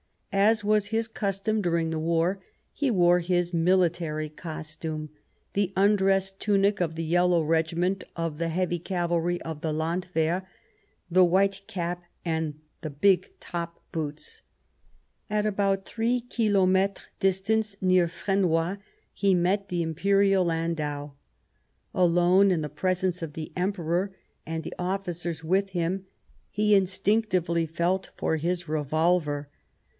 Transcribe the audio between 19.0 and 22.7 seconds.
he met the Imperial landau. Alone in the